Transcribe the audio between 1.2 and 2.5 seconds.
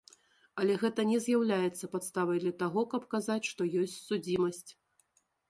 з'яўляецца падставай